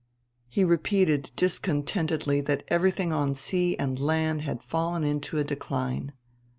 [0.49, 6.13] He repeated discontentedly that everything on sea and land had fallen into a decline.